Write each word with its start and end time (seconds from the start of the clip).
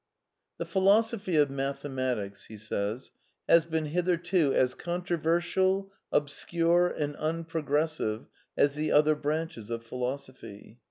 '^The 0.59 0.65
Philosophy 0.67 1.35
of 1.35 1.51
Mathematics 1.51 2.47
has 2.71 3.11
been 3.69 3.85
hitherto 3.85 4.51
as 4.51 4.73
con 4.73 5.03
troversial, 5.03 5.91
obscure 6.11 6.87
and 6.87 7.15
unprogressive 7.17 8.25
as 8.57 8.73
the 8.73 8.91
other 8.91 9.13
branches 9.13 9.69
of 9.69 9.83
philosophy. 9.83 10.79